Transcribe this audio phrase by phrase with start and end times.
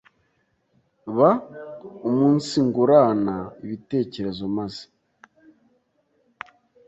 [1.17, 4.83] baumunsingurana ibitekerezo maze